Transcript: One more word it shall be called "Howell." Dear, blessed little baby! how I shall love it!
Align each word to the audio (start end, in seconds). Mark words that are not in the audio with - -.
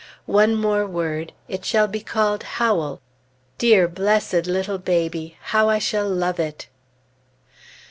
One 0.25 0.55
more 0.55 0.87
word 0.87 1.31
it 1.47 1.63
shall 1.63 1.87
be 1.87 1.99
called 2.01 2.41
"Howell." 2.57 3.01
Dear, 3.59 3.87
blessed 3.87 4.47
little 4.47 4.79
baby! 4.79 5.37
how 5.39 5.69
I 5.69 5.77
shall 5.77 6.09
love 6.09 6.39
it! 6.39 6.67